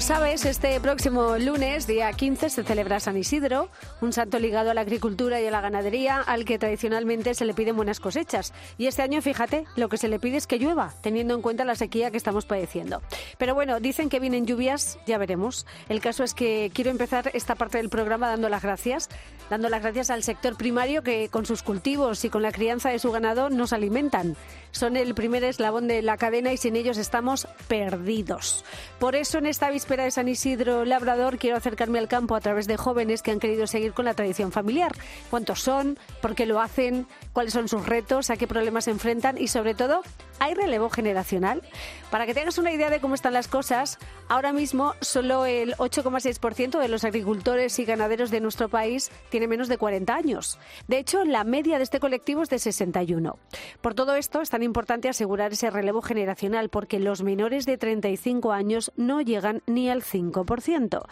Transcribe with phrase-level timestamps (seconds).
[0.00, 3.68] Sabes, este próximo lunes, día 15, se celebra San Isidro,
[4.00, 7.54] un santo ligado a la agricultura y a la ganadería, al que tradicionalmente se le
[7.54, 8.52] piden buenas cosechas.
[8.76, 11.64] Y este año, fíjate, lo que se le pide es que llueva, teniendo en cuenta
[11.64, 13.02] la sequía que estamos padeciendo.
[13.38, 15.66] Pero bueno, dicen que vienen lluvias, ya veremos.
[15.88, 19.08] El caso es que quiero empezar esta parte del programa dando las gracias,
[19.50, 22.98] dando las gracias al sector primario que con sus cultivos y con la crianza de
[22.98, 24.36] su ganado nos alimentan.
[24.70, 28.64] Son el primer eslabón de la cadena y sin ellos estamos perdidos.
[28.98, 32.66] Por eso en esta víspera de San Isidro Labrador quiero acercarme al campo a través
[32.66, 34.92] de jóvenes que han querido seguir con la tradición familiar.
[35.30, 35.98] ¿Cuántos son?
[36.20, 37.06] ¿Por qué lo hacen?
[37.32, 38.30] ¿Cuáles son sus retos?
[38.30, 39.38] ¿A qué problemas se enfrentan?
[39.38, 40.02] Y sobre todo,
[40.38, 41.62] ¿hay relevo generacional?
[42.10, 46.78] Para que tengas una idea de cómo están las cosas, ahora mismo solo el 8,6%
[46.78, 50.58] de los agricultores y ganaderos de nuestro país tiene menos de 40 años.
[50.86, 53.38] De hecho, la media de este colectivo es de 61.
[53.80, 58.52] Por todo esto, es tan importante asegurar ese relevo generacional porque los menores de 35
[58.52, 61.06] años no llegan ni al 5%.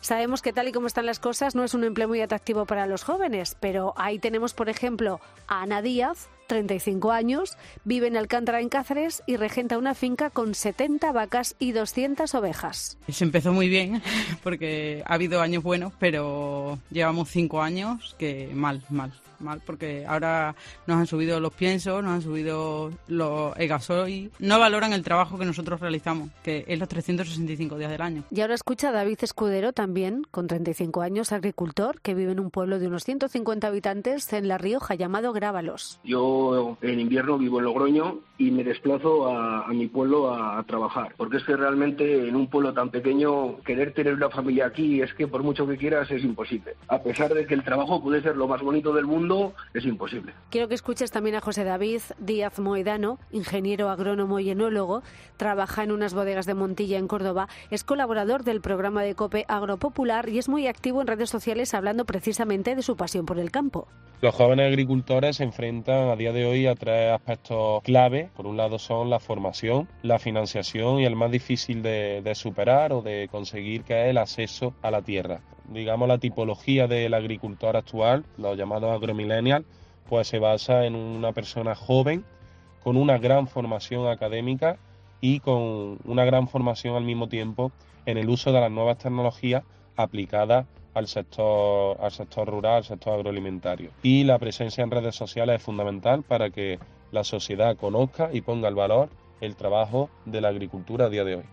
[0.00, 2.86] Sabemos que tal y como están las cosas no es un empleo muy atractivo para
[2.86, 8.60] los jóvenes, pero ahí tenemos, por ejemplo, a Ana Díaz, 35 años, vive en Alcántara,
[8.60, 12.98] en Cáceres, y regenta una finca con 70 vacas y 200 ovejas.
[13.08, 14.02] Se empezó muy bien,
[14.42, 20.54] porque ha habido años buenos, pero llevamos cinco años que mal, mal mal, porque ahora
[20.86, 25.38] nos han subido los piensos, nos han subido los, el gasoil, no valoran el trabajo
[25.38, 28.24] que nosotros realizamos, que es los 365 días del año.
[28.30, 32.50] Y ahora escucha a David Escudero también, con 35 años, agricultor, que vive en un
[32.50, 36.00] pueblo de unos 150 habitantes en La Rioja llamado Grábalos.
[36.04, 36.35] Yo
[36.82, 41.44] en invierno vivo en Logroño y me desplazo a, mi pueblo a, trabajar, porque es
[41.44, 45.42] que realmente en un pueblo tan pequeño querer tener una familia aquí es que por
[45.42, 46.74] mucho que quieras es imposible.
[46.88, 50.32] A pesar de que el trabajo puede ser lo más bonito del mundo, es imposible.
[50.50, 55.02] Quiero que escuches también a José David Díaz Moedano, ingeniero agrónomo y enólogo,
[55.36, 60.28] trabaja en unas bodegas de Montilla en Córdoba, es colaborador del programa de COPE Agropopular
[60.28, 63.88] y es muy activo en redes sociales hablando precisamente de su pasión por el campo.
[64.22, 68.30] Los jóvenes agricultores se enfrentan a día de hoy a tres aspectos clave.
[68.34, 73.00] Por un lado son la formación, la financiación y el más difícil de, superar o
[73.00, 78.24] de conseguir que es el acceso a la tierra digamos, la tipología del agricultor actual,
[78.38, 79.66] los llamados agromillennials,
[80.08, 82.24] pues se basa en una persona joven
[82.82, 84.78] con una gran formación académica
[85.20, 87.70] y con una gran formación al mismo tiempo
[88.04, 89.62] en el uso de las nuevas tecnologías
[89.96, 90.66] aplicadas
[90.96, 93.90] al sector, al sector rural, al sector agroalimentario.
[94.02, 96.78] Y la presencia en redes sociales es fundamental para que
[97.12, 99.10] la sociedad conozca y ponga el valor
[99.42, 101.44] el trabajo de la agricultura a día de hoy.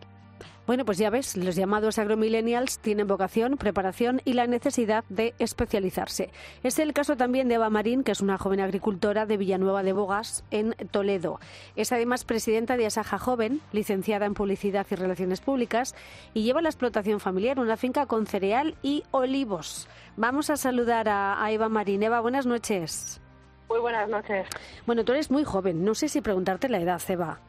[0.65, 6.29] Bueno, pues ya ves, los llamados agromillennials tienen vocación, preparación y la necesidad de especializarse.
[6.63, 9.91] Es el caso también de Eva Marín, que es una joven agricultora de Villanueva de
[9.91, 11.39] Bogas, en Toledo.
[11.75, 15.95] Es además presidenta de Asaja Joven, licenciada en Publicidad y Relaciones Públicas,
[16.33, 19.89] y lleva la explotación familiar, una finca con cereal y olivos.
[20.15, 22.03] Vamos a saludar a, a Eva Marín.
[22.03, 23.19] Eva, buenas noches.
[23.67, 24.47] Muy buenas noches.
[24.85, 25.83] Bueno, tú eres muy joven.
[25.83, 27.39] No sé si preguntarte la edad, Eva.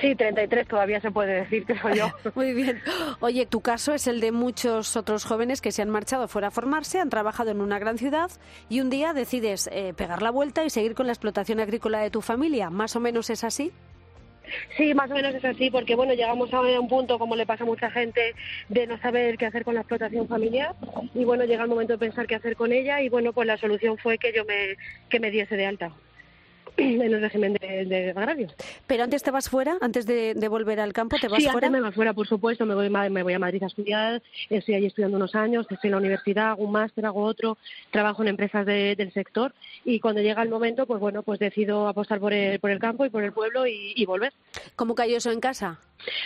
[0.00, 2.10] Sí, 33 todavía se puede decir soy yo.
[2.34, 2.80] Muy bien.
[3.20, 6.50] Oye, tu caso es el de muchos otros jóvenes que se han marchado fuera a
[6.50, 8.30] formarse, han trabajado en una gran ciudad
[8.68, 12.10] y un día decides eh, pegar la vuelta y seguir con la explotación agrícola de
[12.10, 12.68] tu familia.
[12.68, 13.72] ¿Más o menos es así?
[14.76, 17.64] Sí, más o menos es así, porque bueno, llegamos a un punto, como le pasa
[17.64, 18.34] a mucha gente,
[18.68, 20.74] de no saber qué hacer con la explotación familiar
[21.14, 23.56] y bueno, llega el momento de pensar qué hacer con ella y bueno, pues la
[23.56, 24.76] solución fue que yo me,
[25.08, 25.92] que me diese de alta.
[27.02, 28.48] en el régimen de, agrario.
[28.86, 31.68] Pero antes te vas fuera, antes de, volver al campo, ¿te vas sí, fuera?
[31.68, 32.66] Sí, me vas fuera, por supuesto.
[32.66, 35.92] Me voy, me voy a Madrid a estudiar, estoy allí estudiando unos años, estoy en
[35.92, 37.58] la universidad, hago un máster, hago otro,
[37.90, 42.20] trabajo en empresas del sector y cuando llega el momento, pues bueno, pues decido apostar
[42.20, 44.32] por el, por el campo y por el pueblo y, y volver.
[44.76, 45.80] ¿Cómo cayó eso en casa?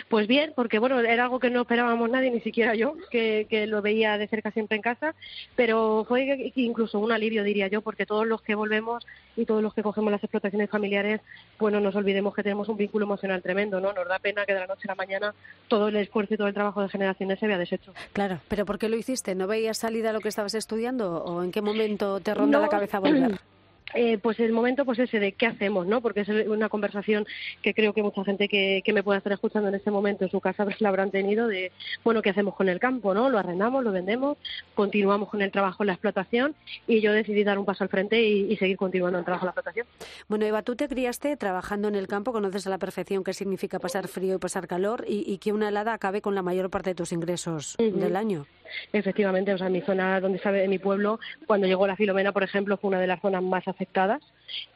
[0.08, 3.66] Pues bien, porque bueno, era algo que no esperábamos nadie, ni siquiera yo, que, que,
[3.66, 5.14] lo veía de cerca siempre en casa,
[5.56, 9.06] pero fue incluso un alivio, diría yo, porque todos los que volvemos
[9.36, 11.20] y todos los que cogemos las explotaciones familiares,
[11.58, 13.92] bueno, nos olvidemos que tenemos un vínculo emocional tremendo, ¿no?
[13.92, 15.34] Nos da pena que de la noche a la mañana
[15.68, 17.92] todo el esfuerzo y todo el trabajo de generaciones se vea deshecho.
[18.12, 19.34] Claro, pero ¿por qué lo hiciste?
[19.34, 22.68] ¿No veías salida a lo que estabas estudiando o en qué momento te ronda la
[22.68, 23.40] cabeza volver?
[23.94, 26.00] Eh, pues el momento pues ese de qué hacemos, ¿no?
[26.00, 27.26] Porque es una conversación
[27.62, 30.30] que creo que mucha gente que, que me puede estar escuchando en este momento en
[30.30, 31.72] su casa pues la habrán tenido de,
[32.04, 33.28] bueno, ¿qué hacemos con el campo, no?
[33.28, 34.38] Lo arrendamos, lo vendemos,
[34.74, 36.54] continuamos con el trabajo en la explotación
[36.86, 39.50] y yo decidí dar un paso al frente y, seguir continuando el trabajo en la
[39.50, 39.86] explotación.
[40.28, 43.78] Bueno, Eva, tú te criaste trabajando en el campo, conoces a la perfección qué significa
[43.78, 46.94] pasar frío y pasar calor y, que una helada acabe con la mayor parte de
[46.94, 48.46] tus ingresos del año.
[48.92, 52.42] Efectivamente, o sea, mi zona donde sabe, en mi pueblo, cuando llegó la Filomena, por
[52.42, 54.22] ejemplo, fue una de las zonas más afectadas afectadas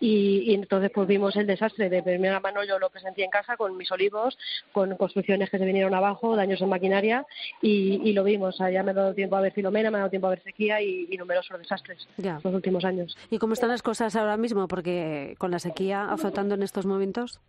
[0.00, 3.76] y, entonces pues vimos el desastre de primera mano yo lo presenté en casa con
[3.76, 4.38] mis olivos,
[4.72, 7.26] con construcciones que se vinieron abajo, daños en maquinaria
[7.60, 8.60] y, lo vimos.
[8.60, 10.42] O ya me ha dado tiempo a ver Filomena, me ha dado tiempo a ver
[10.42, 13.16] sequía y, numerosos desastres en los últimos años.
[13.30, 14.68] ¿Y cómo están las cosas ahora mismo?
[14.68, 17.40] Porque con la sequía azotando en estos momentos.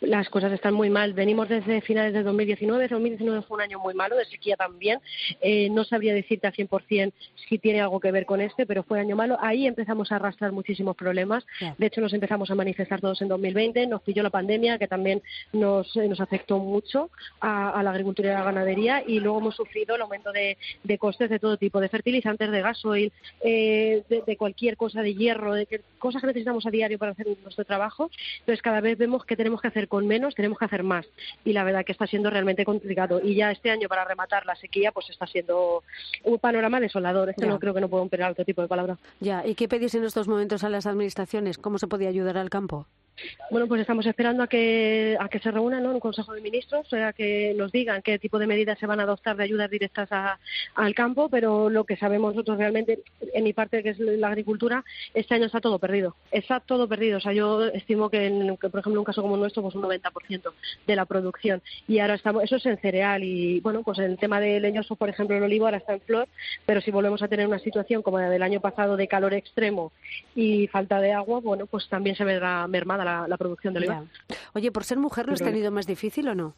[0.00, 1.12] Las cosas están muy mal.
[1.12, 2.88] Venimos desde finales de 2019.
[2.88, 5.00] 2019 fue un año muy malo, de sequía también.
[5.40, 7.12] Eh, no sabría decirte al 100%
[7.48, 9.36] si tiene algo que ver con este, pero fue año malo.
[9.40, 11.44] Ahí empezamos a arrastrar muchísimos problemas.
[11.78, 13.86] De hecho, nos empezamos a manifestar todos en 2020.
[13.86, 15.22] Nos pilló la pandemia, que también
[15.52, 17.10] nos, eh, nos afectó mucho
[17.40, 19.02] a, la agricultura y a la ganadería.
[19.06, 20.56] Y luego hemos sufrido el aumento de,
[20.98, 25.82] costes de todo tipo, de fertilizantes, de gasoil, eh, de, cualquier cosa, de hierro, de
[25.98, 28.10] cosas que necesitamos a diario para hacer nuestro trabajo.
[28.40, 31.06] Entonces, cada vez vemos que tenemos que hacer con menos, tenemos que hacer más.
[31.44, 33.20] Y la verdad que está siendo realmente complicado.
[33.22, 35.82] Y ya este año, para rematar la sequía, pues está siendo
[36.24, 37.30] un panorama desolador.
[37.30, 38.98] Esto no creo que no puedo emplear otro tipo de palabra.
[39.20, 41.58] Ya, ¿y qué pedís en estos momentos a las administraciones?
[41.58, 42.86] ¿Cómo se podía ayudar al campo?
[43.50, 45.90] Bueno, pues estamos esperando a que, a que se reúnan ¿no?
[45.92, 49.02] un Consejo de Ministros, a que nos digan qué tipo de medidas se van a
[49.02, 50.08] adoptar de ayudas directas
[50.74, 53.02] al campo, pero lo que sabemos nosotros realmente,
[53.32, 54.84] en mi parte, que es la agricultura,
[55.14, 56.14] este año está todo perdido.
[56.30, 57.18] Está todo perdido.
[57.18, 59.82] O sea, yo estimo que, en, por ejemplo, en un caso como nuestro, pues un
[59.82, 60.52] 90%
[60.86, 61.62] de la producción.
[61.88, 63.24] Y ahora estamos, eso es en cereal.
[63.24, 66.28] Y bueno, pues el tema de leñoso, por ejemplo, el olivo ahora está en flor,
[66.66, 69.92] pero si volvemos a tener una situación como la del año pasado de calor extremo
[70.34, 74.04] y falta de agua, bueno, pues también se verá mermada la, producción de oliva.
[74.54, 76.54] Oye, ¿por ser mujer lo has tenido más difícil o no?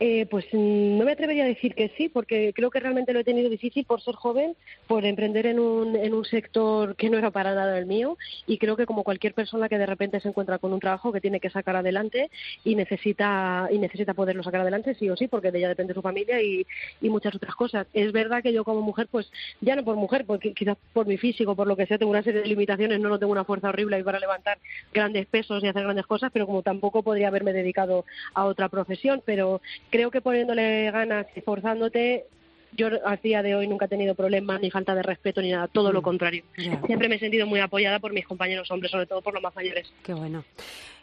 [0.00, 3.20] Eh, pues mm, no me atrevería a decir que sí, porque creo que realmente lo
[3.20, 4.56] he tenido difícil por ser joven,
[4.86, 8.58] por emprender en un, en un sector que no era para nada el mío y
[8.58, 11.40] creo que como cualquier persona que de repente se encuentra con un trabajo que tiene
[11.40, 12.30] que sacar adelante
[12.64, 16.02] y necesita y necesita poderlo sacar adelante sí o sí, porque de ella depende su
[16.02, 16.66] familia y,
[17.00, 17.86] y muchas otras cosas.
[17.92, 19.30] Es verdad que yo como mujer, pues
[19.60, 22.22] ya no por mujer, porque quizás por mi físico, por lo que sea, tengo una
[22.22, 24.58] serie de limitaciones, no, no tengo una fuerza horrible ahí para levantar
[24.92, 28.04] grandes pesos y hacer grandes cosas, pero como tampoco podría haberme dedicado
[28.34, 29.60] a otra profesión, pero
[29.90, 32.26] creo que poniéndole ganas y forzándote
[32.74, 35.68] yo a día de hoy nunca he tenido problemas ni falta de respeto ni nada,
[35.68, 36.04] todo lo mm.
[36.04, 36.44] contrario.
[36.86, 39.54] Siempre me he sentido muy apoyada por mis compañeros hombres, sobre todo por los más
[39.54, 39.92] mayores.
[40.02, 40.44] Qué bueno.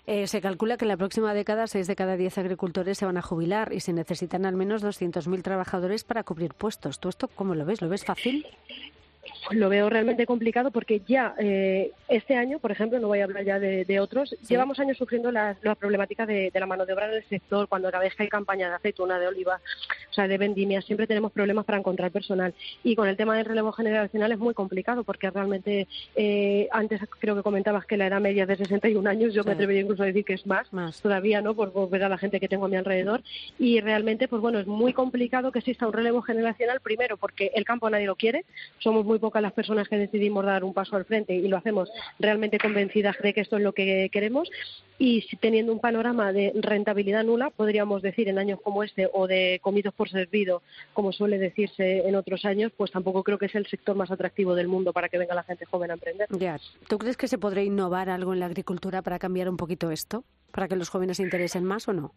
[0.08, 3.18] Eh, se calcula que en la próxima década seis de cada diez agricultores se van
[3.18, 7.00] a jubilar y se necesitan al menos 200.000 trabajadores para cubrir puestos.
[7.00, 7.82] ¿Tú esto cómo lo ves?
[7.82, 8.48] ¿Lo ves fácil?
[9.52, 13.44] Lo veo realmente complicado porque ya eh, este año, por ejemplo, no voy a hablar
[13.44, 17.24] ya de, otros, llevamos años sufriendo las, problemáticas de, la mano de obra en el
[17.26, 19.60] sector, cuando cada vez que hay campaña de aceituna, de oliva,
[20.10, 22.54] o sea, de vendimia, siempre tenemos problemas para encontrar personal.
[22.84, 27.36] Y con el tema del relevo generacional es muy complicado porque realmente, eh, antes creo
[27.36, 30.08] que comentabas que la edad media es de 61 años, yo me atrevería incluso a
[30.08, 31.02] decir que es más, más.
[31.02, 31.56] todavía, ¿no?
[31.56, 33.22] Por, por ver a la gente que tengo a mi alrededor.
[33.58, 37.66] Y realmente, pues bueno, es muy complicado que exista un relevo generacional, primero porque el
[37.66, 38.46] campo nadie lo quiere,
[38.80, 41.90] somos muy pocas las personas que decidimos dar un paso al frente y lo hacemos
[42.20, 44.50] realmente convencidas de que esto es lo que queremos
[44.98, 49.60] y teniendo un panorama de rentabilidad nula, podríamos decir en años como este o de
[49.62, 50.62] comidos por servido,
[50.94, 54.56] como suele decirse en otros años, pues tampoco creo que es el sector más atractivo
[54.56, 56.28] del mundo para que venga la gente joven a emprender.
[56.88, 60.24] ¿Tú crees que se podría innovar algo en la agricultura para cambiar un poquito esto?
[60.52, 62.14] ¿Para que los jóvenes se interesen más o no?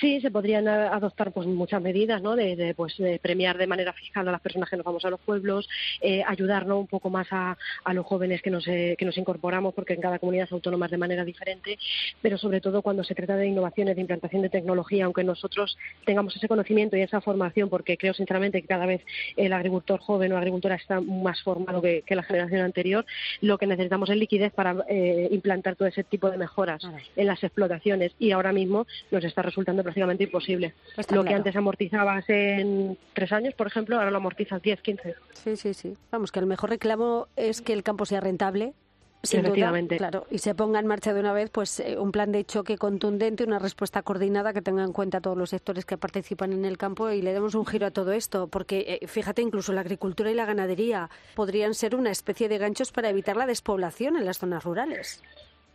[0.00, 2.36] Sí, se podrían adoptar pues muchas medidas, ¿no?
[2.36, 5.68] De, pues premiar de manera fiscal a las personas que nos vamos a los pueblos,
[6.00, 7.56] eh, ayudarnos un poco más a,
[7.92, 10.98] los jóvenes que nos, eh, que nos incorporamos, porque en cada comunidad autónoma es de
[10.98, 11.78] manera diferente,
[12.20, 16.34] pero sobre todo cuando se trata de innovaciones, de implantación de tecnología, aunque nosotros tengamos
[16.36, 19.02] ese conocimiento y esa formación, porque creo sinceramente que cada vez
[19.36, 23.06] el agricultor joven o agricultora está más formado que, la generación anterior,
[23.40, 26.82] lo que necesitamos es liquidez para eh, implantar todo ese tipo de mejoras
[27.16, 28.12] en las explotaciones.
[28.18, 30.74] Y ahora mismo nos está resultando prácticamente imposible.
[31.10, 35.14] lo que antes amortizabas en tres años, por ejemplo, ahora lo amortizas 10, 15.
[35.34, 35.94] Sí, sí, sí.
[36.10, 38.72] Vamos, que el mejor reclamo es que el campo sea rentable,
[39.22, 42.32] sin duda, claro, y se ponga en marcha de una vez pues eh, un plan
[42.32, 46.52] de choque contundente, una respuesta coordinada que tenga en cuenta todos los sectores que participan
[46.52, 49.72] en el campo y le demos un giro a todo esto, porque eh, fíjate, incluso
[49.72, 54.16] la agricultura y la ganadería podrían ser una especie de ganchos para evitar la despoblación
[54.16, 55.22] en las zonas rurales.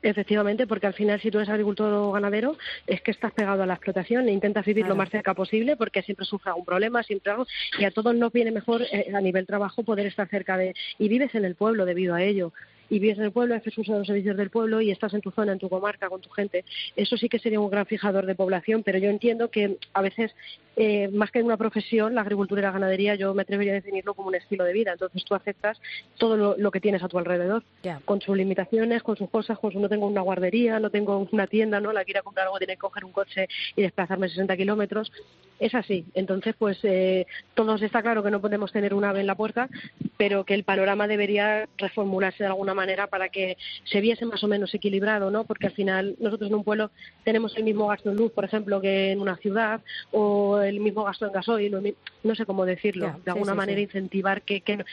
[0.04, 3.66] Efectivamente, porque al final si tú eres agricultor o ganadero es que estás pegado a
[3.66, 7.32] la explotación e intentas vivir lo más cerca posible porque siempre sufre algún problema, siempre
[7.32, 7.48] algo
[7.80, 11.10] y a todos nos viene mejor eh, a nivel trabajo poder estar cerca de y
[11.10, 12.54] vives en el pueblo debido a ello
[12.89, 15.22] y vives en el pueblo, haces uso de los servicios del pueblo y estás en
[15.22, 16.63] tu zona, en tu comarca, con tu gente.
[16.96, 20.34] Eso sí que sería un gran fijador de población, pero yo entiendo que a veces,
[20.75, 24.13] eh, más que una profesión, la agricultura y la ganadería, yo me atrevería a definirlo
[24.13, 24.94] como un estilo de vida.
[24.94, 25.79] Entonces tú aceptas
[26.17, 27.63] todo lo, que tienes a tu alrededor,
[28.06, 31.48] con sus limitaciones, con sus cosas, con su no tengo una guardería, no tengo una
[31.48, 35.12] tienda, no la quiero comprar algo, tiene que coger un coche y desplazarme 60 kilómetros.
[35.60, 36.06] Es así.
[36.13, 37.25] Entonces, pues eh,
[37.56, 39.70] todos está claro que no podemos tener un ave en la puerta,
[40.18, 44.48] pero que el panorama debería reformularse de alguna manera para que se viese más o
[44.48, 45.46] menos equilibrado, ¿no?
[45.46, 46.92] Porque al final nosotros en un pueblo
[47.24, 49.82] tenemos el mismo gasto en luz, por ejemplo, que en una ciudad,
[50.12, 54.62] o el mismo gasto en gasoil, no sé cómo decirlo, de alguna manera incentivar que,
[54.62, 54.84] que,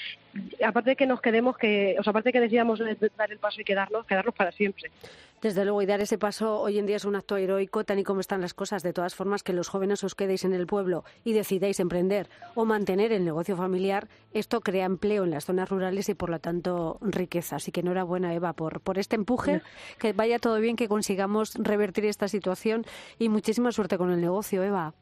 [0.65, 2.81] aparte de que nos quedemos, que, o sea, aparte de que decíamos
[3.17, 4.91] dar el paso y quedarnos, quedarnos para siempre.
[5.45, 8.03] Desde luego, y dar ese paso hoy en día es un acto heroico, tan y
[8.03, 8.83] como están las cosas.
[8.83, 12.65] De todas formas, que los jóvenes os quedéis en el pueblo y decidáis emprender o
[12.65, 16.97] mantener el negocio familiar, esto crea empleo en las zonas rurales y, por lo tanto,
[17.03, 17.57] riqueza.
[17.57, 19.61] Así que enhorabuena, Eva, por, por este empuje.
[19.99, 22.87] Que vaya todo bien, que consigamos revertir esta situación
[23.19, 24.95] y muchísima suerte con el negocio, Eva.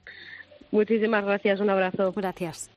[0.72, 1.60] Muchísimas gracias.
[1.60, 2.12] Un abrazo.
[2.16, 2.72] Gracias.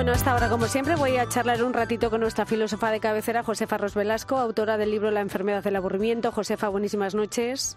[0.00, 3.42] Bueno, hasta ahora, como siempre, voy a charlar un ratito con nuestra filósofa de cabecera,
[3.42, 6.32] Josefa Ros Velasco, autora del libro La enfermedad del aburrimiento.
[6.32, 7.76] Josefa, buenísimas noches.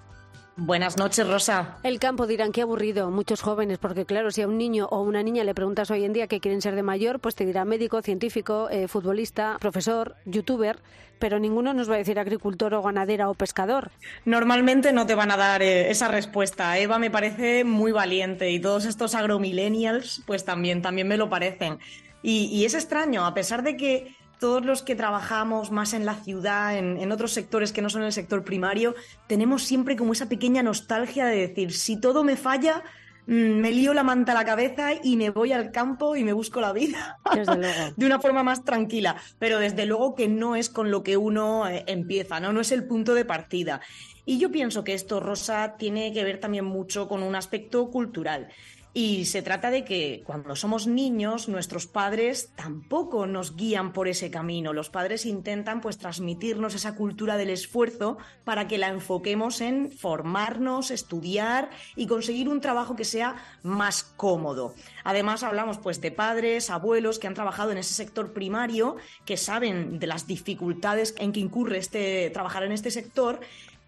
[0.56, 1.80] Buenas noches, Rosa.
[1.84, 5.22] El campo dirán qué aburrido, muchos jóvenes, porque claro, si a un niño o una
[5.22, 8.02] niña le preguntas hoy en día qué quieren ser de mayor, pues te dirá médico,
[8.02, 10.80] científico, eh, futbolista, profesor, youtuber,
[11.20, 13.92] pero ninguno nos va a decir agricultor o ganadera o pescador.
[14.26, 16.78] Normalmente no te van a dar eh, esa respuesta.
[16.78, 21.80] Eva me parece muy valiente y todos estos agromillennials, pues también, también me lo parecen.
[22.24, 26.78] Y es extraño, a pesar de que todos los que trabajamos más en la ciudad,
[26.78, 28.94] en, otros sectores que no son el sector primario,
[29.26, 32.84] tenemos siempre como esa pequeña nostalgia de decir, si todo me falla,
[33.26, 36.34] mm, me lío la manta a la cabeza y me voy al campo y me
[36.34, 37.20] busco la vida
[37.96, 39.16] de una forma más tranquila.
[39.40, 42.52] Pero desde luego que no es con lo que uno eh, empieza, ¿no?
[42.52, 43.80] No es el punto de partida.
[44.26, 48.50] Y yo pienso que esto, Rosa, tiene que ver también mucho con un aspecto cultural.
[48.96, 54.30] Y se trata de que cuando somos niños, nuestros padres tampoco nos guían por ese
[54.30, 54.72] camino.
[54.72, 60.92] Los padres intentan pues transmitirnos esa cultura del esfuerzo para que la enfoquemos en formarnos,
[60.92, 64.76] estudiar y conseguir un trabajo que sea más cómodo.
[65.04, 69.98] Además, hablamos pues de padres, abuelos que han trabajado en ese sector primario, que saben
[69.98, 73.40] de las dificultades en que incurre este trabajar en este sector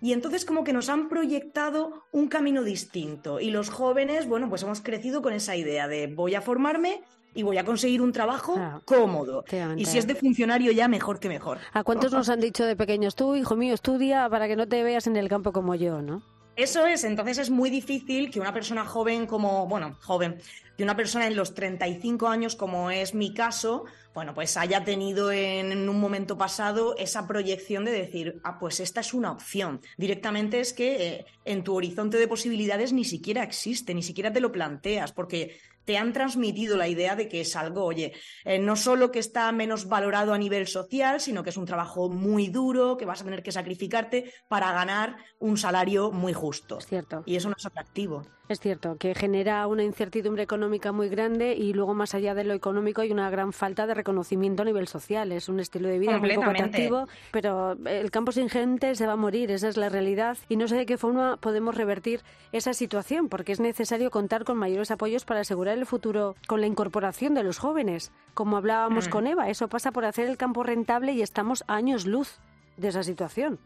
[0.06, 3.40] y entonces como que nos han proyectado un camino distinto.
[3.40, 7.02] Y los jóvenes, bueno, pues hemos crecido con esa idea de voy a formarme
[7.34, 9.44] y voy a conseguir un trabajo cómodo.
[9.76, 11.58] Y si es de funcionario ya, mejor que mejor.
[11.74, 14.84] ¿A cuántos nos han dicho de pequeños, tú, hijo mío, estudia para que no te
[14.84, 16.22] veas en el campo como yo, ¿no?
[16.56, 20.38] Eso es, entonces es muy difícil que una persona joven como, bueno, joven,
[20.78, 25.32] que una persona en los 35 años como es mi caso, bueno, pues haya tenido
[25.34, 29.82] en, un momento pasado esa proyección de decir, ah, pues esta es una opción.
[29.98, 34.40] Directamente es que eh, en tu horizonte de posibilidades ni siquiera existe, ni siquiera te
[34.40, 38.14] lo planteas, porque te han transmitido la idea de que es algo, oye,
[38.44, 42.10] eh, no solo que está menos valorado a nivel social, sino que es un trabajo
[42.10, 46.80] muy duro, que vas a tener que sacrificarte para ganar un salario muy justo.
[46.80, 47.24] Es cierto.
[47.26, 48.26] Y eso no es atractivo.
[48.48, 52.54] Es cierto, que genera una incertidumbre económica muy grande y luego más allá de lo
[52.54, 55.32] económico hay una gran falta de reconocimiento a nivel social.
[55.32, 59.14] Es un estilo de vida muy poco atractivo, pero el campo sin gente se va
[59.14, 62.76] a morir, esa es la realidad y no sé de qué forma podemos revertir esa
[62.76, 67.34] situación porque es necesario contar con mayores apoyos para asegurar el futuro con la incorporación
[67.34, 68.12] de los jóvenes.
[68.34, 69.10] Como hablábamos mm.
[69.12, 72.40] con Eva, eso pasa por hacer el campo rentable y estamos años luz
[72.78, 73.60] de esa situación.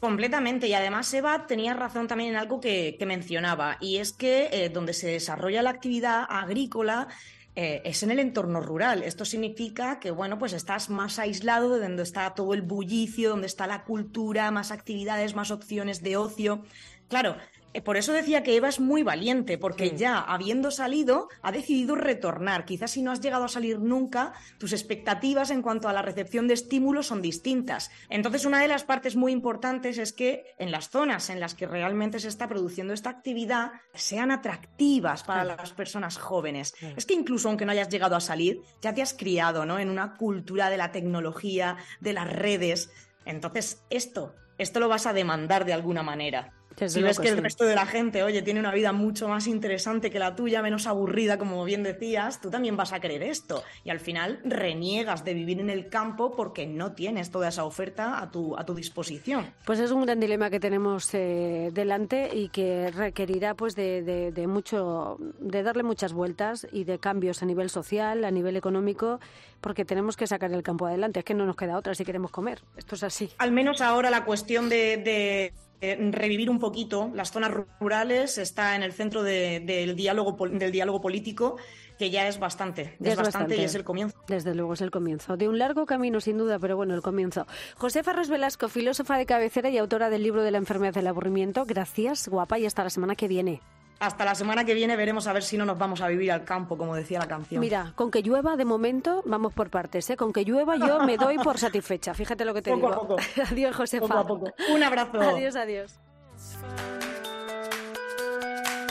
[0.00, 0.68] Completamente.
[0.68, 4.92] Y además, Eva tenía razón también en algo que, mencionaba, y es que eh, donde
[4.92, 7.08] se desarrolla la actividad agrícola
[7.56, 9.02] eh, es en el entorno rural.
[9.02, 13.48] Esto significa que, bueno, pues estás más aislado de donde está todo el bullicio, donde
[13.48, 16.62] está la cultura, más actividades, más opciones de ocio.
[17.08, 17.36] Claro,
[17.82, 22.64] por eso decía que Eva es muy valiente, porque ya habiendo salido, ha decidido retornar.
[22.64, 26.48] Quizás si no has llegado a salir nunca, tus expectativas en cuanto a la recepción
[26.48, 27.90] de estímulos son distintas.
[28.08, 31.66] Entonces, una de las partes muy importantes es que en las zonas en las que
[31.66, 36.74] realmente se está produciendo esta actividad sean atractivas para las personas jóvenes.
[36.96, 39.78] Es que incluso aunque no hayas llegado a salir, ya te has criado ¿no?
[39.78, 42.90] en una cultura de la tecnología, de las redes.
[43.24, 47.64] Entonces, esto, esto lo vas a demandar de alguna manera si ves que el resto
[47.64, 51.38] de la gente, oye, tiene una vida mucho más interesante que la tuya, menos aburrida,
[51.38, 53.64] como bien decías, tú también vas a querer esto.
[53.84, 58.20] Y al final reniegas de vivir en el campo porque no tienes toda esa oferta
[58.20, 59.52] a tu, a tu disposición.
[59.64, 64.46] Pues es un gran dilema que tenemos eh, delante y que requerirá pues de, de,
[64.46, 69.20] mucho, de darle muchas vueltas y de cambios a nivel social, a nivel económico,
[69.60, 71.20] porque tenemos que sacar el campo adelante.
[71.20, 72.62] Es que no nos queda otra si queremos comer.
[72.76, 73.30] Esto es así.
[73.38, 78.82] Al menos ahora la cuestión de eh, revivir un poquito las zonas rurales, está en
[78.82, 81.56] el centro del, diálogo, del diálogo político,
[81.98, 84.16] que ya es bastante, es, bastante, y es el comienzo.
[84.26, 85.36] Desde luego es el comienzo.
[85.36, 87.46] De un largo camino, sin duda, pero bueno, el comienzo.
[87.76, 91.64] Josefa Ros Velasco, filósofa de cabecera y autora del libro de la enfermedad del aburrimiento.
[91.64, 93.60] Gracias, guapa, y hasta la semana que viene.
[94.00, 96.44] Hasta la semana que viene veremos a ver si no nos vamos a vivir al
[96.44, 97.60] campo, como decía la canción.
[97.60, 100.16] Mira, con que llueva, de momento, vamos por partes, ¿eh?
[100.16, 102.14] Con que llueva yo me doy por satisfecha.
[102.14, 102.92] Fíjate lo que te Poco digo.
[102.94, 103.16] a poco.
[103.50, 104.06] adiós, Josefa.
[104.06, 104.54] Poco a poco.
[104.72, 105.20] Un abrazo.
[105.20, 105.98] Adiós, adiós.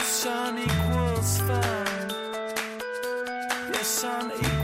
[0.02, 2.08] sun equals fun.
[3.72, 4.57] Yes, sun equals fun.